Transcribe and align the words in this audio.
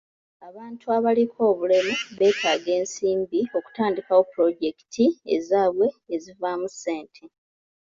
Abantu 0.47 0.85
abaliko 0.97 1.39
obulemu 1.51 1.93
beetaaga 2.19 2.69
ensimbi 2.79 3.39
okutandikawo 3.57 4.21
pulojekiti 4.31 5.05
ezaabwe 5.35 5.87
ezivaamu 6.15 6.67
ssente. 6.73 7.23